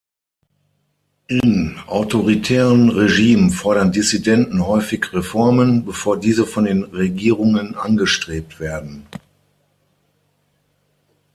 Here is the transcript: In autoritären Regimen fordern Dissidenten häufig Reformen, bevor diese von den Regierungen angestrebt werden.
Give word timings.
In 1.27 1.77
autoritären 1.85 2.89
Regimen 2.89 3.51
fordern 3.51 3.91
Dissidenten 3.91 4.65
häufig 4.65 5.13
Reformen, 5.13 5.85
bevor 5.85 6.19
diese 6.19 6.47
von 6.47 6.63
den 6.65 6.85
Regierungen 6.85 7.75
angestrebt 7.75 8.59
werden. 8.59 9.05